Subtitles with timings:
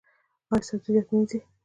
[0.51, 1.39] ایا سبزیجات مینځئ؟